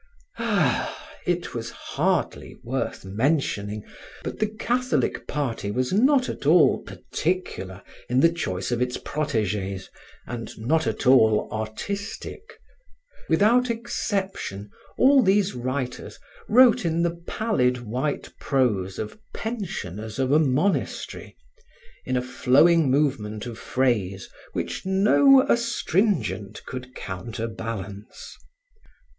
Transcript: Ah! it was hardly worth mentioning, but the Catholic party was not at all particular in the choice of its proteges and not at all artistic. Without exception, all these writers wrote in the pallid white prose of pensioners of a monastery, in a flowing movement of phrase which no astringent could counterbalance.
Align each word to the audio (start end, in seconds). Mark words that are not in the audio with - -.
Ah! 0.39 0.99
it 1.27 1.53
was 1.53 1.69
hardly 1.69 2.57
worth 2.63 3.05
mentioning, 3.05 3.83
but 4.23 4.39
the 4.39 4.47
Catholic 4.47 5.27
party 5.27 5.69
was 5.69 5.93
not 5.93 6.27
at 6.27 6.47
all 6.47 6.79
particular 6.81 7.83
in 8.09 8.19
the 8.19 8.31
choice 8.33 8.71
of 8.71 8.81
its 8.81 8.97
proteges 8.97 9.91
and 10.25 10.57
not 10.57 10.87
at 10.87 11.05
all 11.05 11.47
artistic. 11.51 12.57
Without 13.29 13.69
exception, 13.69 14.71
all 14.97 15.21
these 15.21 15.53
writers 15.53 16.17
wrote 16.49 16.83
in 16.83 17.03
the 17.03 17.21
pallid 17.27 17.81
white 17.81 18.33
prose 18.39 18.97
of 18.97 19.19
pensioners 19.35 20.17
of 20.17 20.31
a 20.31 20.39
monastery, 20.39 21.37
in 22.05 22.17
a 22.17 22.23
flowing 22.23 22.89
movement 22.89 23.45
of 23.45 23.59
phrase 23.59 24.29
which 24.53 24.81
no 24.83 25.45
astringent 25.47 26.65
could 26.65 26.95
counterbalance. 26.95 28.35